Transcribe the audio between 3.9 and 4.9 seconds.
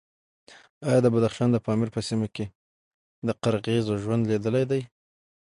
ژوند لیدلی دی؟